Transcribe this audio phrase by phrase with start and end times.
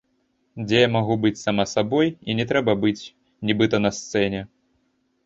[0.69, 3.03] Дзе я магу быць сама сабой і не трэба быць,
[3.51, 4.41] нібыта на сцэне.